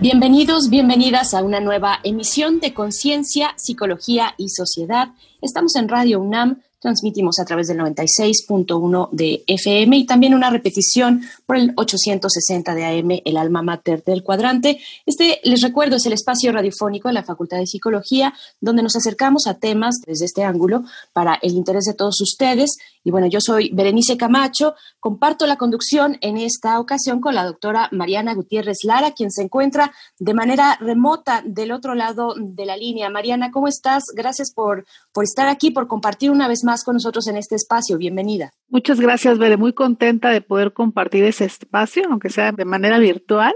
[0.00, 5.08] Bienvenidos, bienvenidas a una nueva emisión de Conciencia, Psicología y Sociedad.
[5.42, 11.20] Estamos en Radio UNAM Transmitimos a través del 96.1 de FM y también una repetición
[11.44, 14.80] por el 860 de AM, el alma mater del cuadrante.
[15.04, 18.32] Este, les recuerdo, es el espacio radiofónico de la Facultad de Psicología,
[18.62, 22.78] donde nos acercamos a temas desde este ángulo para el interés de todos ustedes.
[23.02, 27.88] Y bueno, yo soy Berenice Camacho, comparto la conducción en esta ocasión con la doctora
[27.92, 33.08] Mariana Gutiérrez Lara, quien se encuentra de manera remota del otro lado de la línea.
[33.08, 34.04] Mariana, ¿cómo estás?
[34.14, 37.96] Gracias por, por estar aquí, por compartir una vez más con nosotros en este espacio.
[37.96, 38.52] Bienvenida.
[38.68, 39.56] Muchas gracias, Bere.
[39.56, 43.54] Muy contenta de poder compartir ese espacio, aunque sea de manera virtual,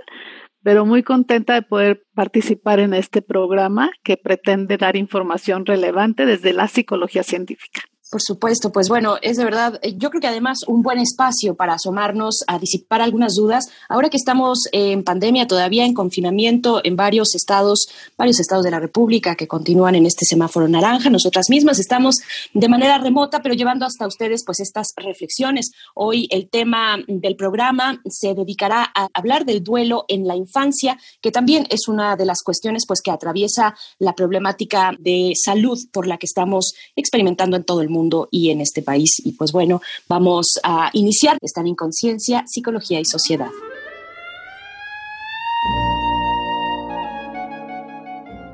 [0.62, 6.54] pero muy contenta de poder participar en este programa que pretende dar información relevante desde
[6.54, 7.82] la psicología científica.
[8.14, 11.56] Por supuesto, pues bueno, es de verdad, eh, yo creo que además un buen espacio
[11.56, 13.66] para asomarnos a disipar algunas dudas.
[13.88, 18.78] Ahora que estamos en pandemia, todavía en confinamiento en varios estados, varios estados de la
[18.78, 22.14] República que continúan en este semáforo naranja, nosotras mismas estamos
[22.52, 25.72] de manera remota, pero llevando hasta ustedes pues estas reflexiones.
[25.96, 31.32] Hoy el tema del programa se dedicará a hablar del duelo en la infancia, que
[31.32, 36.16] también es una de las cuestiones pues que atraviesa la problemática de salud por la
[36.16, 39.10] que estamos experimentando en todo el mundo y en este país.
[39.24, 41.38] Y pues bueno, vamos a iniciar.
[41.40, 43.50] Están en conciencia, psicología y sociedad.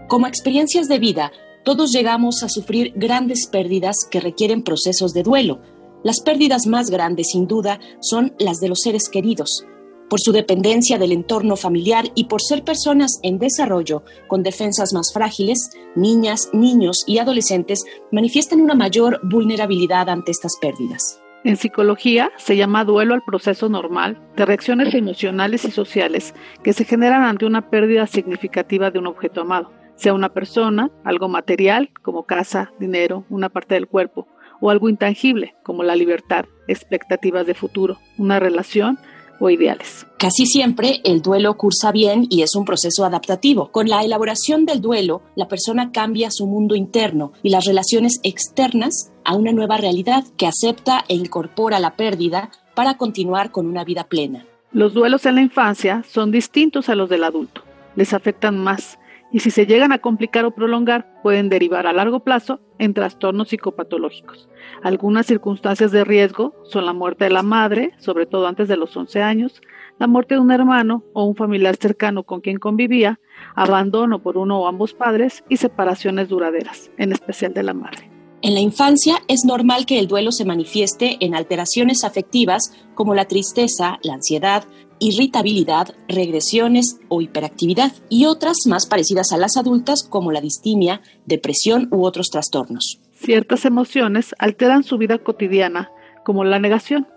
[0.09, 1.33] Como experiencias de vida,
[1.65, 5.61] todos llegamos a sufrir grandes pérdidas que requieren procesos de duelo.
[6.03, 9.65] Las pérdidas más grandes, sin duda, son las de los seres queridos,
[10.11, 15.13] por su dependencia del entorno familiar y por ser personas en desarrollo con defensas más
[15.15, 21.23] frágiles, niñas, niños y adolescentes manifiestan una mayor vulnerabilidad ante estas pérdidas.
[21.45, 26.85] En psicología se llama duelo al proceso normal de reacciones emocionales y sociales que se
[26.85, 32.25] generan ante una pérdida significativa de un objeto amado, sea una persona, algo material como
[32.25, 34.27] casa, dinero, una parte del cuerpo,
[34.61, 38.99] o algo intangible como la libertad, expectativas de futuro, una relación,
[39.41, 40.07] o ideales.
[40.19, 43.73] Casi siempre el duelo cursa bien y es un proceso adaptativo.
[43.73, 49.11] Con la elaboración del duelo, la persona cambia su mundo interno y las relaciones externas
[49.25, 54.05] a una nueva realidad que acepta e incorpora la pérdida para continuar con una vida
[54.05, 54.47] plena.
[54.73, 57.63] Los duelos en la infancia son distintos a los del adulto.
[57.97, 59.00] Les afectan más
[59.33, 63.49] y si se llegan a complicar o prolongar pueden derivar a largo plazo en trastornos
[63.49, 64.49] psicopatológicos.
[64.83, 68.97] Algunas circunstancias de riesgo son la muerte de la madre, sobre todo antes de los
[68.97, 69.61] 11 años,
[69.99, 73.21] la muerte de un hermano o un familiar cercano con quien convivía,
[73.55, 78.11] abandono por uno o ambos padres y separaciones duraderas, en especial de la madre.
[78.43, 83.27] En la infancia es normal que el duelo se manifieste en alteraciones afectivas como la
[83.27, 84.65] tristeza, la ansiedad,
[85.01, 91.89] irritabilidad, regresiones o hiperactividad, y otras más parecidas a las adultas como la distimia, depresión
[91.91, 93.01] u otros trastornos.
[93.13, 95.91] Ciertas emociones alteran su vida cotidiana,
[96.25, 97.09] como la negación.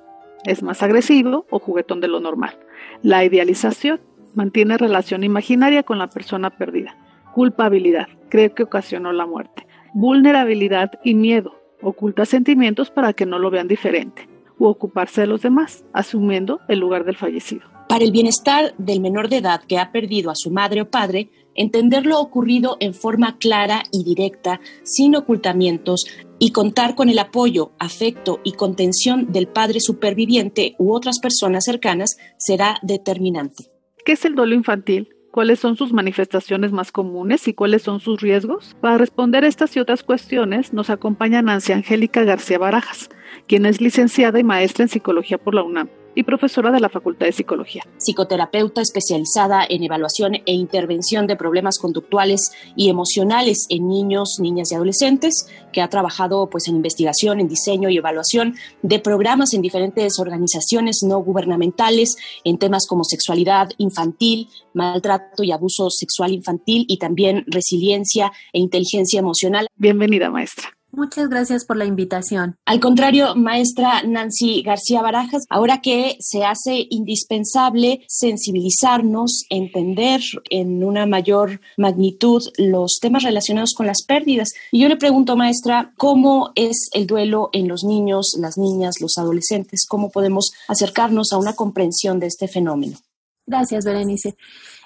[0.46, 2.58] Es más agresivo o juguetón de lo normal.
[3.02, 4.02] La idealización
[4.34, 6.98] mantiene relación imaginaria con la persona perdida.
[7.34, 9.66] Culpabilidad cree que ocasionó la muerte.
[9.94, 14.28] Vulnerabilidad y miedo oculta sentimientos para que no lo vean diferente
[14.58, 17.73] u ocuparse de los demás, asumiendo el lugar del fallecido.
[17.94, 21.30] Para el bienestar del menor de edad que ha perdido a su madre o padre,
[21.54, 26.08] entender lo ocurrido en forma clara y directa, sin ocultamientos,
[26.40, 32.18] y contar con el apoyo, afecto y contención del padre superviviente u otras personas cercanas
[32.36, 33.66] será determinante.
[34.04, 35.10] ¿Qué es el duelo infantil?
[35.30, 38.76] cuáles son sus manifestaciones más comunes y cuáles son sus riesgos?
[38.82, 43.12] Para responder estas y otras cuestiones nos acompaña Nancy Angélica García Barajas,
[43.48, 47.26] quien es licenciada y maestra en psicología por la UNAM y profesora de la Facultad
[47.26, 47.84] de Psicología.
[47.98, 54.76] Psicoterapeuta especializada en evaluación e intervención de problemas conductuales y emocionales en niños, niñas y
[54.76, 60.20] adolescentes, que ha trabajado pues en investigación, en diseño y evaluación de programas en diferentes
[60.20, 67.44] organizaciones no gubernamentales en temas como sexualidad infantil, maltrato y abuso sexual infantil y también
[67.48, 69.68] resiliencia e inteligencia emocional.
[69.76, 70.74] Bienvenida, maestra.
[70.96, 72.56] Muchas gracias por la invitación.
[72.66, 81.08] Al contrario, maestra Nancy García Barajas, ahora que se hace indispensable sensibilizarnos, entender en una
[81.08, 84.50] mayor magnitud los temas relacionados con las pérdidas.
[84.72, 89.18] Y yo le pregunto, maestra, ¿cómo es el duelo en los niños, las niñas, los
[89.18, 89.88] adolescentes?
[89.90, 93.00] ¿Cómo podemos acercarnos a una comprensión de este fenómeno?
[93.48, 94.36] Gracias, Berenice.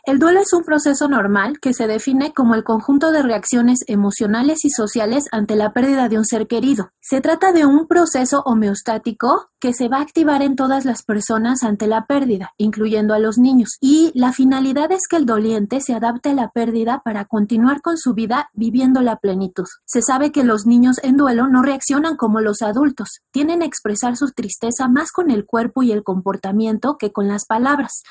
[0.07, 4.63] El duelo es un proceso normal que se define como el conjunto de reacciones emocionales
[4.63, 6.91] y sociales ante la pérdida de un ser querido.
[7.01, 11.61] Se trata de un proceso homeostático que se va a activar en todas las personas
[11.63, 15.93] ante la pérdida, incluyendo a los niños, y la finalidad es que el doliente se
[15.93, 19.65] adapte a la pérdida para continuar con su vida viviendo la plenitud.
[19.83, 24.15] Se sabe que los niños en duelo no reaccionan como los adultos, tienen a expresar
[24.15, 28.03] su tristeza más con el cuerpo y el comportamiento que con las palabras.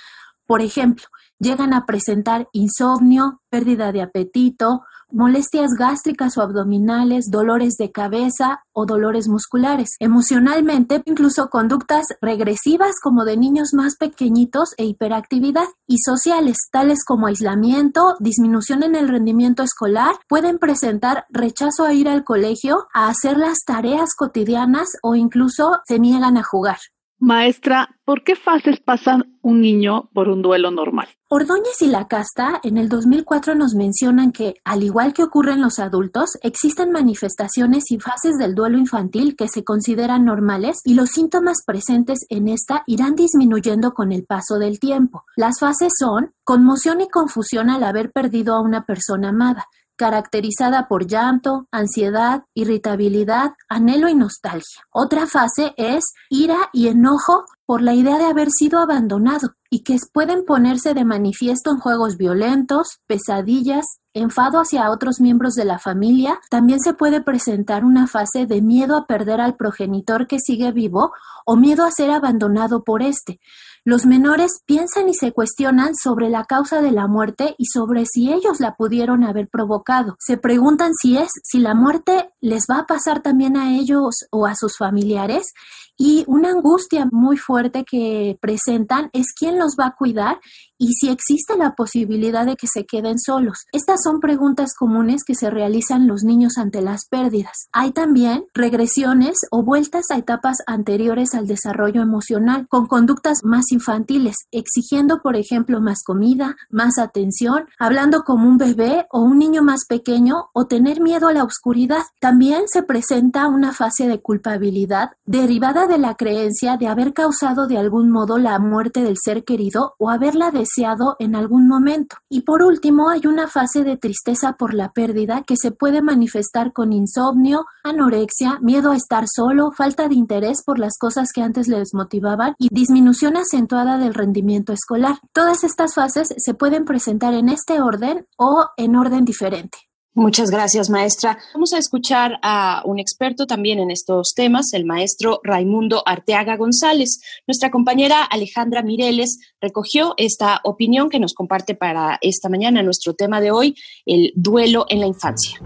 [0.47, 1.07] Por ejemplo,
[1.39, 8.87] llegan a presentar insomnio, pérdida de apetito, molestias gástricas o abdominales, dolores de cabeza o
[8.87, 9.91] dolores musculares.
[10.01, 17.27] Emocionalmente, incluso conductas regresivas como de niños más pequeñitos e hiperactividad y sociales, tales como
[17.27, 23.37] aislamiento, disminución en el rendimiento escolar, pueden presentar rechazo a ir al colegio, a hacer
[23.37, 26.79] las tareas cotidianas o incluso se niegan a jugar.
[27.19, 31.09] Maestra, ¿por qué fases pasa un niño por un duelo normal?
[31.29, 35.63] Ordóñez y la casta en el 2004 nos mencionan que, al igual que ocurre en
[35.63, 41.09] los adultos, existen manifestaciones y fases del duelo infantil que se consideran normales y los
[41.09, 45.25] síntomas presentes en esta irán disminuyendo con el paso del tiempo.
[45.37, 49.67] Las fases son conmoción y confusión al haber perdido a una persona amada,
[49.97, 54.83] caracterizada por llanto, ansiedad, irritabilidad, anhelo y nostalgia.
[54.91, 59.97] Otra fase es ira y enojo por la idea de haber sido abandonado y que
[60.13, 63.85] pueden ponerse de manifiesto en juegos violentos, pesadillas,
[64.15, 66.39] enfado hacia otros miembros de la familia.
[66.49, 71.13] También se puede presentar una fase de miedo a perder al progenitor que sigue vivo
[71.45, 73.41] o miedo a ser abandonado por éste.
[73.89, 78.33] Los menores piensan y se cuestionan sobre la causa de la muerte y sobre si
[78.33, 80.17] ellos la pudieron haber provocado.
[80.19, 84.45] Se preguntan si es, si la muerte les va a pasar también a ellos o
[84.45, 85.53] a sus familiares
[85.97, 90.41] y una angustia muy fuerte que presentan es quién los va a cuidar
[90.79, 93.65] y si existe la posibilidad de que se queden solos.
[93.73, 97.69] Estas son preguntas comunes que se realizan los niños ante las pérdidas.
[97.73, 104.37] Hay también regresiones o vueltas a etapas anteriores al desarrollo emocional, con conductas más infantiles,
[104.51, 109.85] exigiendo, por ejemplo, más comida, más atención, hablando como un bebé o un niño más
[109.89, 112.03] pequeño o tener miedo a la oscuridad.
[112.21, 117.79] También se presenta una fase de culpabilidad derivada de la creencia de haber causado de
[117.79, 122.17] algún modo la muerte del ser querido o haberla deseado en algún momento.
[122.29, 126.73] Y por último, hay una fase de tristeza por la pérdida que se puede manifestar
[126.73, 131.69] con insomnio, anorexia, miedo a estar solo, falta de interés por las cosas que antes
[131.69, 135.17] les motivaban y disminución acentuada del rendimiento escolar.
[135.33, 139.79] Todas estas fases se pueden presentar en este orden o en orden diferente.
[140.15, 141.37] Muchas gracias, maestra.
[141.53, 147.21] Vamos a escuchar a un experto también en estos temas, el maestro Raimundo Arteaga González.
[147.47, 153.43] Nuestra compañera Alejandra Mireles recogió esta opinión que nos comparte para esta mañana, nuestro tema
[153.43, 153.75] de hoy,
[154.07, 155.61] el duelo en la infancia.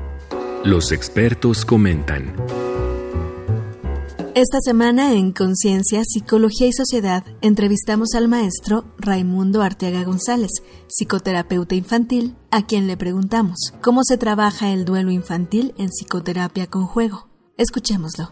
[0.64, 2.34] Los expertos comentan.
[4.36, 10.52] Esta semana en Conciencia, Psicología y Sociedad entrevistamos al maestro Raimundo Arteaga González,
[10.86, 16.86] psicoterapeuta infantil, a quien le preguntamos cómo se trabaja el duelo infantil en psicoterapia con
[16.86, 17.26] juego.
[17.56, 18.30] Escuchémoslo.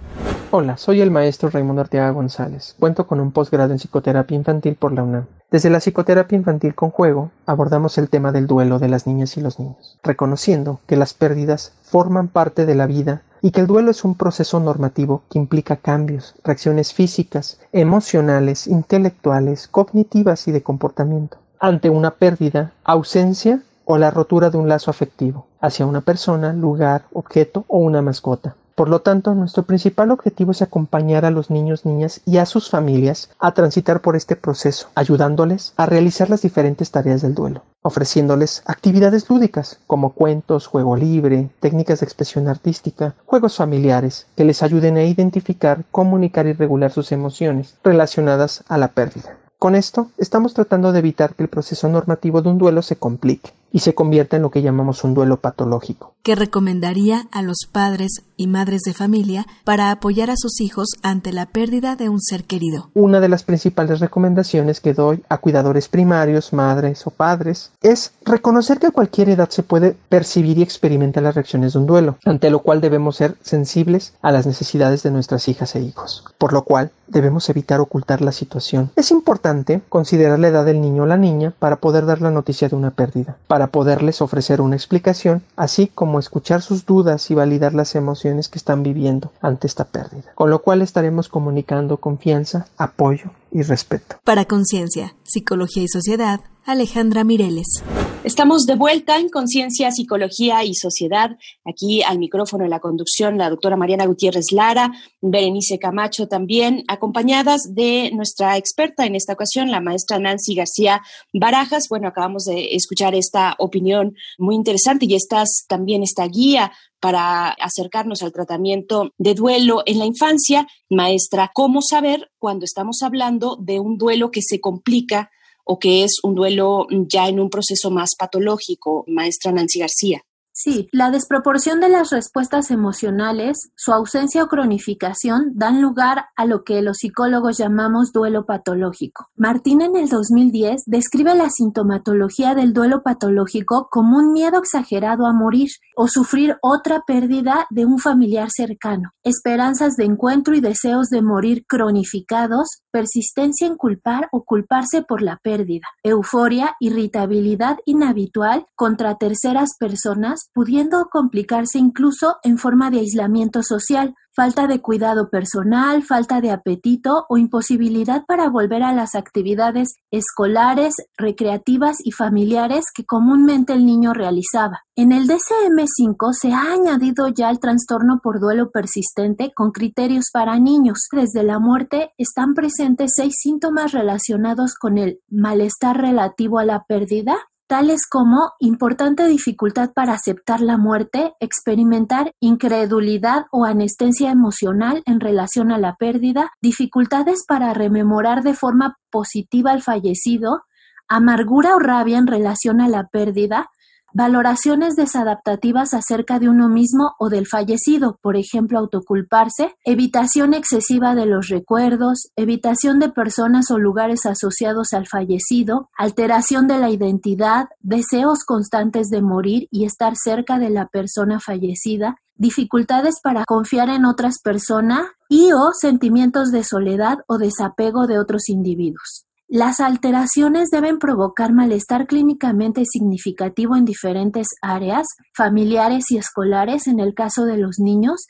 [0.52, 2.76] Hola, soy el maestro Raimundo Arteaga González.
[2.78, 5.26] Cuento con un posgrado en psicoterapia infantil por la UNAM.
[5.50, 9.40] Desde la psicoterapia infantil con juego abordamos el tema del duelo de las niñas y
[9.40, 13.90] los niños, reconociendo que las pérdidas forman parte de la vida y que el duelo
[13.90, 21.38] es un proceso normativo que implica cambios, reacciones físicas, emocionales, intelectuales, cognitivas y de comportamiento
[21.60, 27.04] ante una pérdida, ausencia o la rotura de un lazo afectivo hacia una persona, lugar,
[27.12, 28.54] objeto o una mascota.
[28.78, 32.70] Por lo tanto, nuestro principal objetivo es acompañar a los niños, niñas y a sus
[32.70, 38.62] familias a transitar por este proceso, ayudándoles a realizar las diferentes tareas del duelo, ofreciéndoles
[38.66, 44.96] actividades lúdicas como cuentos, juego libre, técnicas de expresión artística, juegos familiares que les ayuden
[44.96, 49.38] a identificar, comunicar y regular sus emociones relacionadas a la pérdida.
[49.58, 53.50] Con esto, estamos tratando de evitar que el proceso normativo de un duelo se complique,
[53.72, 56.14] y se convierta en lo que llamamos un duelo patológico.
[56.22, 61.32] ¿Qué recomendaría a los padres y madres de familia para apoyar a sus hijos ante
[61.32, 62.90] la pérdida de un ser querido?
[62.94, 68.78] Una de las principales recomendaciones que doy a cuidadores primarios, madres o padres, es reconocer
[68.78, 72.50] que a cualquier edad se puede percibir y experimentar las reacciones de un duelo, ante
[72.50, 76.62] lo cual debemos ser sensibles a las necesidades de nuestras hijas e hijos, por lo
[76.62, 78.90] cual debemos evitar ocultar la situación.
[78.96, 82.68] Es importante considerar la edad del niño o la niña para poder dar la noticia
[82.68, 87.74] de una pérdida, para poderles ofrecer una explicación, así como escuchar sus dudas y validar
[87.74, 93.30] las emociones que están viviendo ante esta pérdida, con lo cual estaremos comunicando confianza, apoyo
[93.50, 94.16] y respeto.
[94.24, 97.82] Para Conciencia, Psicología y Sociedad, Alejandra Mireles.
[98.24, 101.38] Estamos de vuelta en Conciencia, Psicología y Sociedad.
[101.64, 107.74] Aquí al micrófono en la conducción la doctora Mariana Gutiérrez Lara, Berenice Camacho también, acompañadas
[107.74, 111.00] de nuestra experta en esta ocasión, la maestra Nancy García
[111.32, 111.86] Barajas.
[111.88, 118.22] Bueno, acabamos de escuchar esta opinión muy interesante y estas también esta guía para acercarnos
[118.22, 120.66] al tratamiento de duelo en la infancia.
[120.90, 125.30] Maestra, ¿cómo saber cuando estamos hablando de un duelo que se complica
[125.70, 130.22] o que es un duelo ya en un proceso más patológico, maestra Nancy García.
[130.60, 136.64] Sí, la desproporción de las respuestas emocionales, su ausencia o cronificación dan lugar a lo
[136.64, 139.28] que los psicólogos llamamos duelo patológico.
[139.36, 145.32] Martín en el 2010 describe la sintomatología del duelo patológico como un miedo exagerado a
[145.32, 151.22] morir o sufrir otra pérdida de un familiar cercano, esperanzas de encuentro y deseos de
[151.22, 159.76] morir cronificados, persistencia en culpar o culparse por la pérdida, euforia, irritabilidad inhabitual contra terceras
[159.78, 166.52] personas pudiendo complicarse incluso en forma de aislamiento social, falta de cuidado personal, falta de
[166.52, 173.84] apetito o imposibilidad para volver a las actividades escolares, recreativas y familiares que comúnmente el
[173.84, 174.84] niño realizaba.
[174.94, 180.58] En el DCM5 se ha añadido ya el trastorno por duelo persistente con criterios para
[180.60, 181.08] niños.
[181.10, 187.36] Desde la muerte están presentes seis síntomas relacionados con el malestar relativo a la pérdida,
[187.68, 195.70] tales como importante dificultad para aceptar la muerte, experimentar incredulidad o anestesia emocional en relación
[195.70, 200.62] a la pérdida, dificultades para rememorar de forma positiva al fallecido,
[201.08, 203.68] amargura o rabia en relación a la pérdida,
[204.14, 211.26] Valoraciones desadaptativas acerca de uno mismo o del fallecido, por ejemplo, autoculparse, evitación excesiva de
[211.26, 218.44] los recuerdos, evitación de personas o lugares asociados al fallecido, alteración de la identidad, deseos
[218.44, 224.40] constantes de morir y estar cerca de la persona fallecida, dificultades para confiar en otras
[224.42, 229.27] personas y o sentimientos de soledad o desapego de otros individuos.
[229.50, 237.14] Las alteraciones deben provocar malestar clínicamente significativo en diferentes áreas, familiares y escolares en el
[237.14, 238.26] caso de los niños,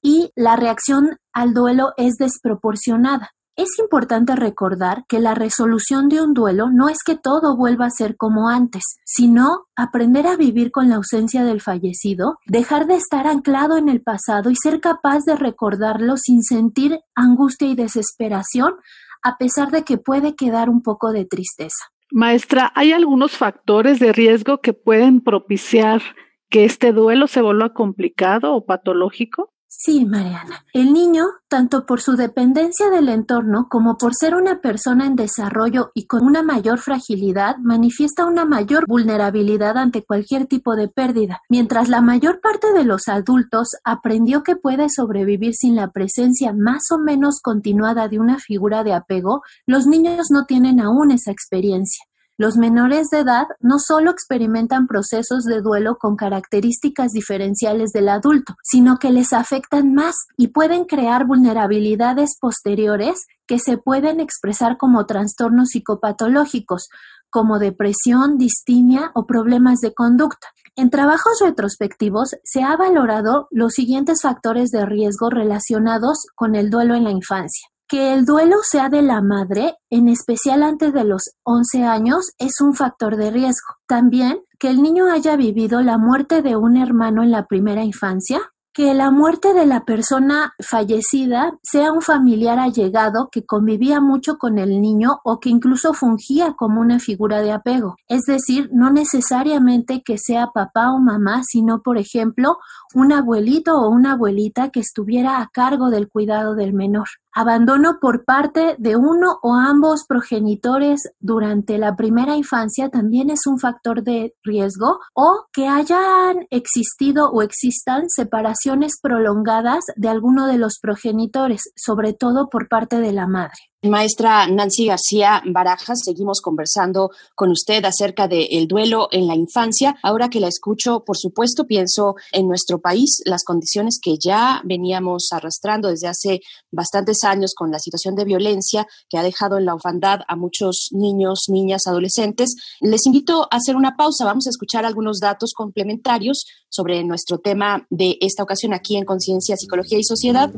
[0.00, 3.30] y la reacción al duelo es desproporcionada.
[3.56, 7.90] Es importante recordar que la resolución de un duelo no es que todo vuelva a
[7.90, 13.26] ser como antes, sino aprender a vivir con la ausencia del fallecido, dejar de estar
[13.26, 18.74] anclado en el pasado y ser capaz de recordarlo sin sentir angustia y desesperación
[19.22, 21.84] a pesar de que puede quedar un poco de tristeza.
[22.10, 26.02] Maestra, ¿hay algunos factores de riesgo que pueden propiciar
[26.48, 29.52] que este duelo se vuelva complicado o patológico?
[29.72, 30.64] Sí, Mariana.
[30.72, 35.92] El niño, tanto por su dependencia del entorno como por ser una persona en desarrollo
[35.94, 41.40] y con una mayor fragilidad, manifiesta una mayor vulnerabilidad ante cualquier tipo de pérdida.
[41.48, 46.90] Mientras la mayor parte de los adultos aprendió que puede sobrevivir sin la presencia más
[46.90, 52.09] o menos continuada de una figura de apego, los niños no tienen aún esa experiencia.
[52.40, 58.54] Los menores de edad no solo experimentan procesos de duelo con características diferenciales del adulto,
[58.62, 65.04] sino que les afectan más y pueden crear vulnerabilidades posteriores que se pueden expresar como
[65.04, 66.88] trastornos psicopatológicos,
[67.28, 70.46] como depresión, distimia o problemas de conducta.
[70.76, 76.94] En trabajos retrospectivos se ha valorado los siguientes factores de riesgo relacionados con el duelo
[76.94, 77.68] en la infancia.
[77.90, 82.60] Que el duelo sea de la madre, en especial antes de los 11 años, es
[82.60, 83.74] un factor de riesgo.
[83.88, 88.42] También que el niño haya vivido la muerte de un hermano en la primera infancia,
[88.72, 94.58] que la muerte de la persona fallecida sea un familiar allegado que convivía mucho con
[94.58, 97.96] el niño o que incluso fungía como una figura de apego.
[98.06, 102.58] Es decir, no necesariamente que sea papá o mamá, sino, por ejemplo,
[102.94, 108.24] un abuelito o una abuelita que estuviera a cargo del cuidado del menor abandono por
[108.24, 114.34] parte de uno o ambos progenitores durante la primera infancia también es un factor de
[114.42, 122.12] riesgo o que hayan existido o existan separaciones prolongadas de alguno de los progenitores, sobre
[122.12, 123.69] todo por parte de la madre.
[123.82, 129.96] Maestra Nancy García Barajas, seguimos conversando con usted acerca del duelo en la infancia.
[130.02, 135.28] Ahora que la escucho, por supuesto, pienso en nuestro país, las condiciones que ya veníamos
[135.32, 139.74] arrastrando desde hace bastantes años con la situación de violencia que ha dejado en la
[139.74, 142.56] orfandad a muchos niños, niñas, adolescentes.
[142.80, 144.26] Les invito a hacer una pausa.
[144.26, 149.56] Vamos a escuchar algunos datos complementarios sobre nuestro tema de esta ocasión aquí en Conciencia,
[149.56, 150.52] Psicología y Sociedad.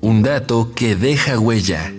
[0.00, 1.97] Un dato que deja huella.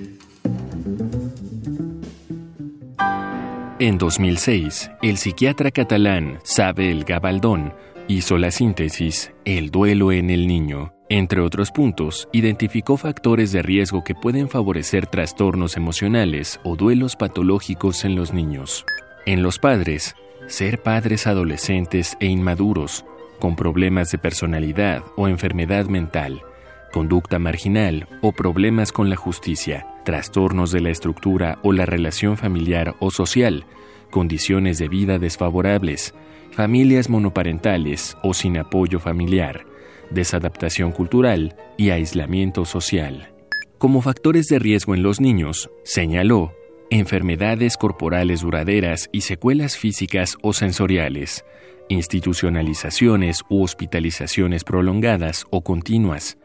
[3.81, 7.73] En 2006, el psiquiatra catalán Sabel Gabaldón
[8.09, 10.93] hizo la síntesis El duelo en el niño.
[11.07, 18.03] Entre otros puntos, identificó factores de riesgo que pueden favorecer trastornos emocionales o duelos patológicos
[18.03, 18.85] en los niños.
[19.25, 20.13] En los padres,
[20.47, 23.05] ser padres adolescentes e inmaduros,
[23.39, 26.41] con problemas de personalidad o enfermedad mental,
[26.89, 32.95] conducta marginal o problemas con la justicia trastornos de la estructura o la relación familiar
[32.99, 33.65] o social,
[34.09, 36.15] condiciones de vida desfavorables,
[36.49, 39.67] familias monoparentales o sin apoyo familiar,
[40.09, 43.31] desadaptación cultural y aislamiento social.
[43.77, 46.53] Como factores de riesgo en los niños, señaló
[46.89, 51.45] enfermedades corporales duraderas y secuelas físicas o sensoriales,
[51.87, 56.39] institucionalizaciones u hospitalizaciones prolongadas o continuas,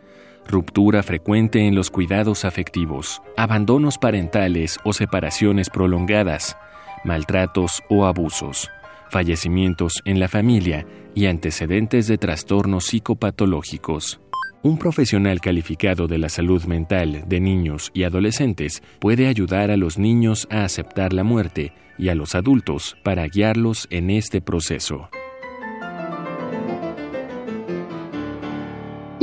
[0.46, 6.56] ruptura frecuente en los cuidados afectivos, abandonos parentales o separaciones prolongadas,
[7.04, 8.70] maltratos o abusos,
[9.10, 14.20] fallecimientos en la familia y antecedentes de trastornos psicopatológicos.
[14.62, 19.98] Un profesional calificado de la salud mental de niños y adolescentes puede ayudar a los
[19.98, 25.10] niños a aceptar la muerte y a los adultos para guiarlos en este proceso.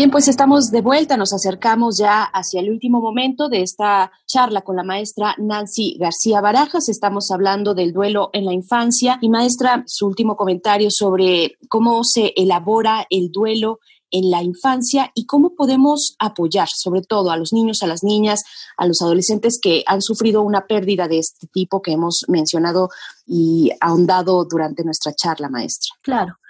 [0.02, 4.62] Bien, pues estamos de vuelta, nos acercamos ya hacia el último momento de esta charla
[4.62, 6.90] con la maestra Nancy García Barajas.
[6.90, 12.34] Estamos hablando del duelo en la infancia y maestra, su último comentario sobre cómo se
[12.36, 13.78] elabora el duelo
[14.10, 18.42] en la infancia y cómo podemos apoyar sobre todo a los niños, a las niñas,
[18.78, 22.90] a los adolescentes que han sufrido una pérdida de este tipo que hemos mencionado
[23.28, 25.92] y ahondado durante nuestra charla, maestra.
[26.02, 26.41] Claro.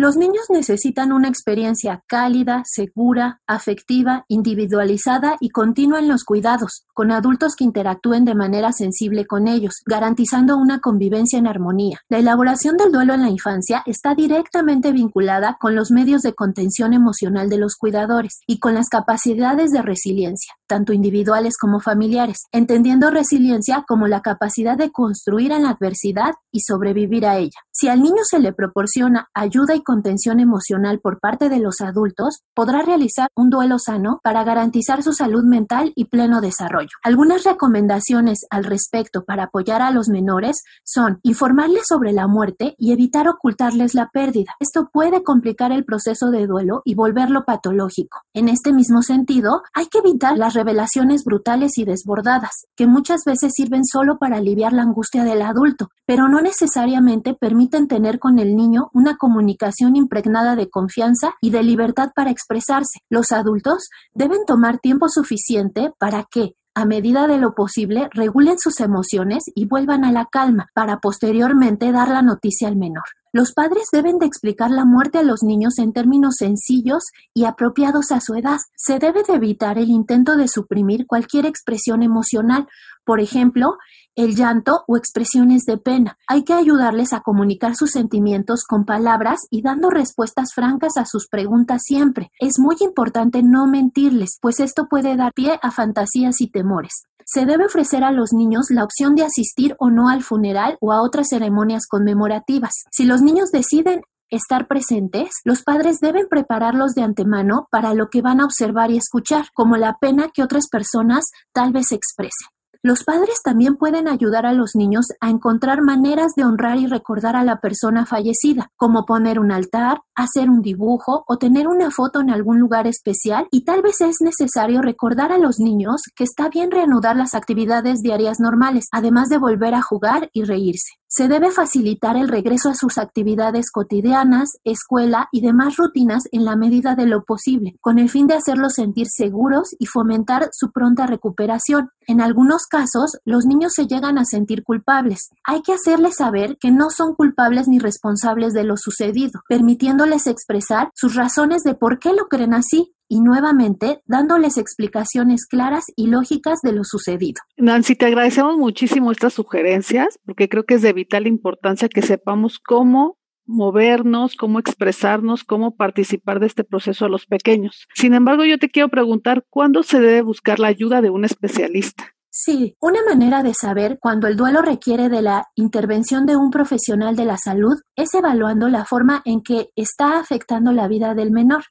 [0.00, 7.12] Los niños necesitan una experiencia cálida, segura, afectiva, individualizada y continua en los cuidados, con
[7.12, 11.98] adultos que interactúen de manera sensible con ellos, garantizando una convivencia en armonía.
[12.08, 16.94] La elaboración del duelo en la infancia está directamente vinculada con los medios de contención
[16.94, 23.10] emocional de los cuidadores y con las capacidades de resiliencia, tanto individuales como familiares, entendiendo
[23.10, 27.58] resiliencia como la capacidad de construir en la adversidad y sobrevivir a ella.
[27.72, 32.42] Si al niño se le proporciona ayuda y contención emocional por parte de los adultos,
[32.54, 36.90] podrá realizar un duelo sano para garantizar su salud mental y pleno desarrollo.
[37.02, 42.92] Algunas recomendaciones al respecto para apoyar a los menores son informarles sobre la muerte y
[42.92, 44.54] evitar ocultarles la pérdida.
[44.60, 48.20] Esto puede complicar el proceso de duelo y volverlo patológico.
[48.34, 53.52] En este mismo sentido, hay que evitar las revelaciones brutales y desbordadas, que muchas veces
[53.54, 58.56] sirven solo para aliviar la angustia del adulto, pero no necesariamente permiten tener con el
[58.56, 63.00] niño una comunicación impregnada de confianza y de libertad para expresarse.
[63.08, 68.80] Los adultos deben tomar tiempo suficiente para que, a medida de lo posible, regulen sus
[68.80, 73.04] emociones y vuelvan a la calma, para posteriormente dar la noticia al menor.
[73.32, 78.10] Los padres deben de explicar la muerte a los niños en términos sencillos y apropiados
[78.10, 78.58] a su edad.
[78.74, 82.66] Se debe de evitar el intento de suprimir cualquier expresión emocional,
[83.04, 83.76] por ejemplo,
[84.16, 86.16] el llanto o expresiones de pena.
[86.26, 91.28] Hay que ayudarles a comunicar sus sentimientos con palabras y dando respuestas francas a sus
[91.28, 92.30] preguntas siempre.
[92.38, 97.04] Es muy importante no mentirles, pues esto puede dar pie a fantasías y temores.
[97.24, 100.92] Se debe ofrecer a los niños la opción de asistir o no al funeral o
[100.92, 102.72] a otras ceremonias conmemorativas.
[102.90, 108.22] Si los niños deciden estar presentes, los padres deben prepararlos de antemano para lo que
[108.22, 112.48] van a observar y escuchar, como la pena que otras personas tal vez expresen.
[112.82, 117.36] Los padres también pueden ayudar a los niños a encontrar maneras de honrar y recordar
[117.36, 122.20] a la persona fallecida, como poner un altar, hacer un dibujo o tener una foto
[122.20, 126.48] en algún lugar especial y tal vez es necesario recordar a los niños que está
[126.48, 130.99] bien reanudar las actividades diarias normales, además de volver a jugar y reírse.
[131.12, 136.54] Se debe facilitar el regreso a sus actividades cotidianas, escuela y demás rutinas en la
[136.54, 141.08] medida de lo posible, con el fin de hacerlos sentir seguros y fomentar su pronta
[141.08, 141.90] recuperación.
[142.06, 145.30] En algunos casos, los niños se llegan a sentir culpables.
[145.42, 150.92] Hay que hacerles saber que no son culpables ni responsables de lo sucedido, permitiéndoles expresar
[150.94, 156.60] sus razones de por qué lo creen así, y nuevamente dándoles explicaciones claras y lógicas
[156.62, 157.42] de lo sucedido.
[157.56, 162.60] Nancy, te agradecemos muchísimo estas sugerencias porque creo que es de vital importancia que sepamos
[162.60, 167.88] cómo movernos, cómo expresarnos, cómo participar de este proceso a los pequeños.
[167.94, 172.14] Sin embargo, yo te quiero preguntar, ¿cuándo se debe buscar la ayuda de un especialista?
[172.32, 177.16] Sí, una manera de saber cuando el duelo requiere de la intervención de un profesional
[177.16, 181.64] de la salud es evaluando la forma en que está afectando la vida del menor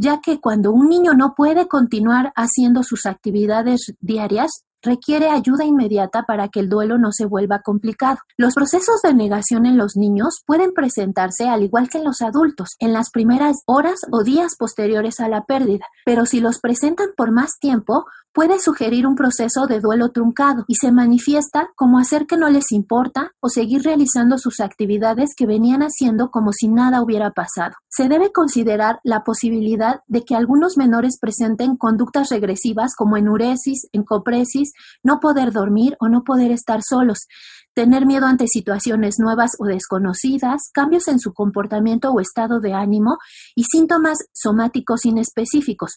[0.00, 6.22] ya que cuando un niño no puede continuar haciendo sus actividades diarias, requiere ayuda inmediata
[6.22, 8.16] para que el duelo no se vuelva complicado.
[8.38, 12.70] Los procesos de negación en los niños pueden presentarse al igual que en los adultos,
[12.78, 17.30] en las primeras horas o días posteriores a la pérdida, pero si los presentan por
[17.30, 22.36] más tiempo, puede sugerir un proceso de duelo truncado y se manifiesta como hacer que
[22.36, 27.32] no les importa o seguir realizando sus actividades que venían haciendo como si nada hubiera
[27.32, 27.72] pasado.
[27.90, 34.72] Se debe considerar la posibilidad de que algunos menores presenten conductas regresivas como enuresis, encopresis,
[35.02, 37.26] no poder dormir o no poder estar solos,
[37.74, 43.18] tener miedo ante situaciones nuevas o desconocidas, cambios en su comportamiento o estado de ánimo
[43.56, 45.96] y síntomas somáticos inespecíficos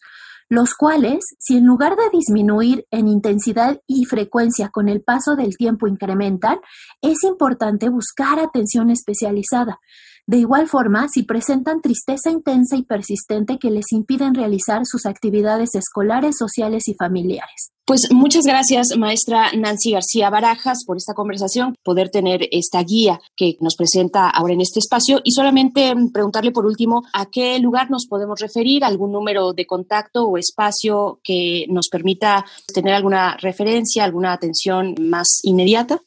[0.49, 5.57] los cuales, si en lugar de disminuir en intensidad y frecuencia con el paso del
[5.57, 6.59] tiempo incrementan,
[7.01, 9.79] es importante buscar atención especializada.
[10.25, 15.75] De igual forma, si presentan tristeza intensa y persistente que les impiden realizar sus actividades
[15.75, 17.73] escolares, sociales y familiares.
[17.85, 23.57] Pues muchas gracias, maestra Nancy García Barajas, por esta conversación, poder tener esta guía que
[23.59, 28.07] nos presenta ahora en este espacio y solamente preguntarle por último a qué lugar nos
[28.07, 34.31] podemos referir, algún número de contacto o espacio que nos permita tener alguna referencia, alguna
[34.31, 35.99] atención más inmediata.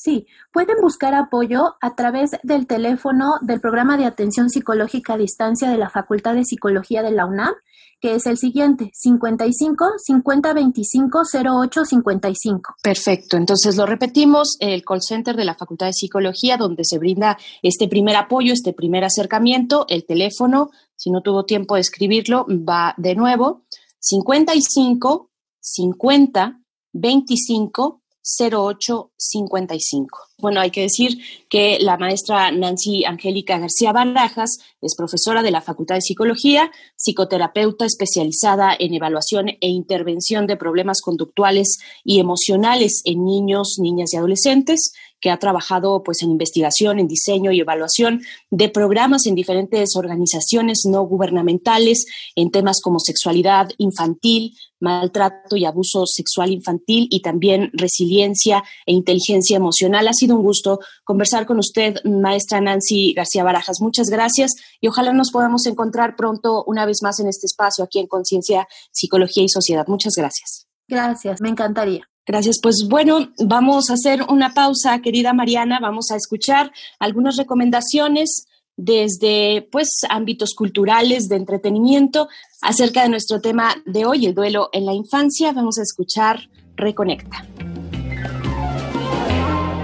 [0.00, 5.68] Sí, pueden buscar apoyo a través del teléfono del programa de atención psicológica a distancia
[5.68, 7.52] de la Facultad de Psicología de la UNAM
[8.00, 12.74] que es el siguiente, 55 50 25 08 55.
[12.80, 17.36] Perfecto, entonces lo repetimos, el call center de la Facultad de Psicología, donde se brinda
[17.60, 22.94] este primer apoyo, este primer acercamiento, el teléfono, si no tuvo tiempo de escribirlo, va
[22.98, 23.64] de nuevo,
[23.98, 26.60] 55 50
[26.92, 28.02] 25
[28.38, 30.18] 0855.
[30.40, 35.62] Bueno, hay que decir que la maestra Nancy Angélica García Barajas es profesora de la
[35.62, 43.24] Facultad de Psicología, psicoterapeuta especializada en evaluación e intervención de problemas conductuales y emocionales en
[43.24, 48.68] niños, niñas y adolescentes que ha trabajado pues en investigación, en diseño y evaluación de
[48.68, 56.50] programas en diferentes organizaciones no gubernamentales en temas como sexualidad infantil, maltrato y abuso sexual
[56.50, 60.06] infantil y también resiliencia e inteligencia emocional.
[60.08, 63.80] Ha sido un gusto conversar con usted, maestra Nancy García Barajas.
[63.80, 67.98] Muchas gracias y ojalá nos podamos encontrar pronto una vez más en este espacio aquí
[67.98, 69.86] en Conciencia, Psicología y Sociedad.
[69.88, 70.66] Muchas gracias.
[70.88, 72.08] Gracias, me encantaría.
[72.28, 72.58] Gracias.
[72.62, 75.78] Pues bueno, vamos a hacer una pausa, querida Mariana.
[75.80, 82.28] Vamos a escuchar algunas recomendaciones desde pues ámbitos culturales de entretenimiento
[82.60, 85.52] acerca de nuestro tema de hoy, el duelo en la infancia.
[85.52, 87.46] Vamos a escuchar Reconecta.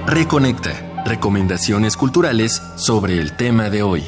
[0.07, 1.03] Reconecta.
[1.07, 4.03] Recomendaciones culturales sobre el tema de hoy.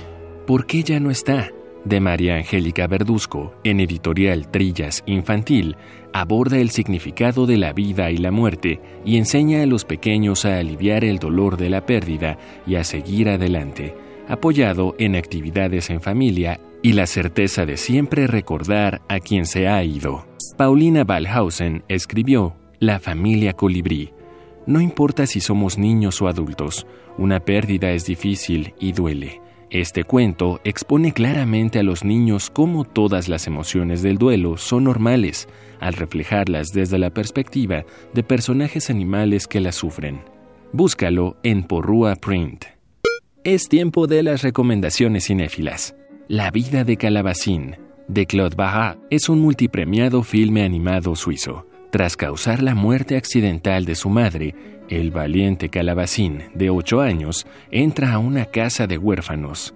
[0.46, 1.55] ¿Por qué ya no está?
[1.86, 5.76] De María Angélica Verduzco, en editorial Trillas Infantil,
[6.12, 10.58] aborda el significado de la vida y la muerte y enseña a los pequeños a
[10.58, 13.94] aliviar el dolor de la pérdida y a seguir adelante,
[14.28, 19.82] apoyado en actividades en familia y la certeza de siempre recordar a quien se ha
[19.84, 20.26] ido.
[20.56, 24.12] Paulina Balhausen escribió La familia colibrí.
[24.66, 30.60] No importa si somos niños o adultos, una pérdida es difícil y duele este cuento
[30.62, 35.48] expone claramente a los niños cómo todas las emociones del duelo son normales,
[35.80, 40.20] al reflejarlas desde la perspectiva de personajes animales que las sufren.
[40.72, 42.64] Búscalo en Porrua Print.
[43.42, 45.96] Es tiempo de las recomendaciones cinéfilas.
[46.28, 47.76] La vida de Calabacín,
[48.06, 53.94] de Claude Barra, es un multipremiado filme animado suizo tras causar la muerte accidental de
[53.94, 54.54] su madre,
[54.90, 59.72] el valiente calabacín, de ocho años, entra a una casa de huérfanos.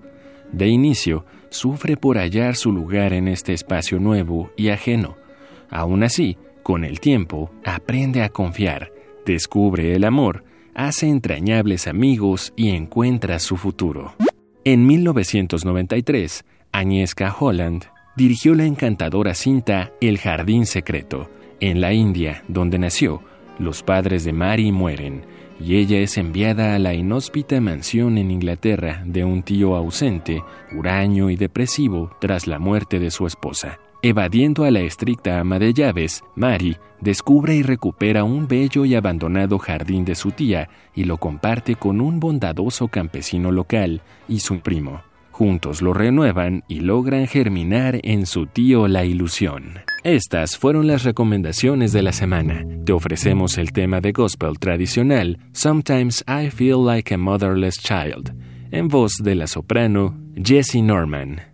[0.52, 5.16] De inicio, sufre por hallar su lugar en este espacio nuevo y ajeno.
[5.70, 8.92] Aún así, con el tiempo, aprende a confiar,
[9.24, 14.14] descubre el amor, hace entrañables amigos y encuentra su futuro.
[14.64, 21.30] En 1993, Agnieszka Holland dirigió la encantadora cinta El Jardín Secreto.
[21.60, 23.22] En la India, donde nació,
[23.58, 25.22] los padres de Mary mueren
[25.60, 30.42] y ella es enviada a la inhóspita mansión en Inglaterra de un tío ausente,
[30.72, 33.78] huraño y depresivo tras la muerte de su esposa.
[34.02, 39.58] Evadiendo a la estricta ama de llaves, Mary descubre y recupera un bello y abandonado
[39.58, 45.02] jardín de su tía y lo comparte con un bondadoso campesino local y su primo.
[45.30, 49.80] Juntos lo renuevan y logran germinar en su tío la ilusión.
[50.02, 52.64] Estas fueron las recomendaciones de la semana.
[52.84, 58.34] Te ofrecemos el tema de gospel tradicional Sometimes I Feel Like a Motherless Child,
[58.70, 61.49] en voz de la soprano Jessie Norman.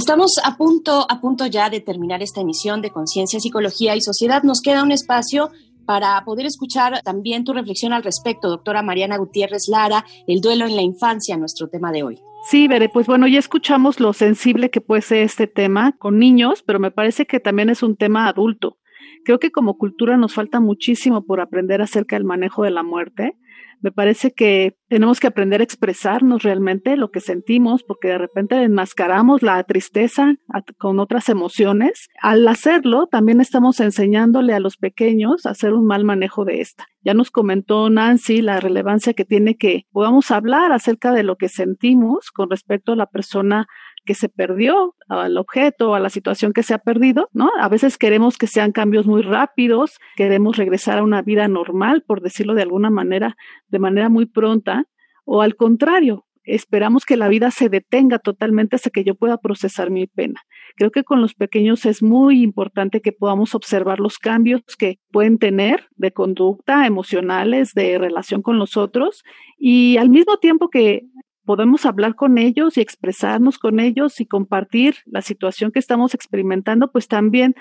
[0.00, 4.42] Estamos a punto, a punto ya de terminar esta emisión de Conciencia, Psicología y Sociedad.
[4.42, 5.50] Nos queda un espacio
[5.84, 10.74] para poder escuchar también tu reflexión al respecto, doctora Mariana Gutiérrez Lara, el duelo en
[10.74, 12.18] la infancia, nuestro tema de hoy.
[12.48, 16.62] Sí, Bere, pues bueno, ya escuchamos lo sensible que puede ser este tema con niños,
[16.64, 18.78] pero me parece que también es un tema adulto.
[19.24, 23.36] Creo que como cultura nos falta muchísimo por aprender acerca del manejo de la muerte
[23.82, 28.62] me parece que tenemos que aprender a expresarnos realmente lo que sentimos, porque de repente
[28.62, 30.34] enmascaramos la tristeza
[30.78, 32.08] con otras emociones.
[32.20, 36.88] Al hacerlo, también estamos enseñándole a los pequeños a hacer un mal manejo de esta.
[37.02, 41.48] Ya nos comentó Nancy la relevancia que tiene que podamos hablar acerca de lo que
[41.48, 43.66] sentimos con respecto a la persona
[44.04, 47.50] que se perdió, al objeto, a la situación que se ha perdido, ¿no?
[47.60, 52.20] A veces queremos que sean cambios muy rápidos, queremos regresar a una vida normal, por
[52.20, 53.36] decirlo de alguna manera,
[53.68, 54.84] de manera muy pronta,
[55.24, 59.90] o al contrario, esperamos que la vida se detenga totalmente hasta que yo pueda procesar
[59.90, 60.40] mi pena.
[60.76, 65.38] Creo que con los pequeños es muy importante que podamos observar los cambios que pueden
[65.38, 69.22] tener de conducta, emocionales, de relación con los otros
[69.58, 71.04] y al mismo tiempo que
[71.50, 76.92] podemos hablar con ellos y expresarnos con ellos y compartir la situación que estamos experimentando,
[76.92, 77.56] pues también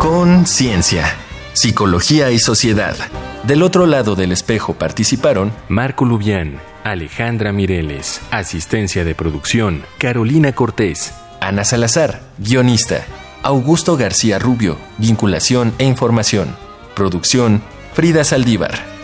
[0.00, 1.04] Conciencia,
[1.52, 2.96] Psicología y Sociedad.
[3.44, 11.14] Del otro lado del espejo participaron Marco Lubián, Alejandra Mireles, asistencia de producción, Carolina Cortés,
[11.40, 13.06] Ana Salazar, guionista.
[13.42, 16.54] Augusto García Rubio, vinculación e información.
[16.94, 17.62] Producción,
[17.94, 18.99] Frida Saldívar.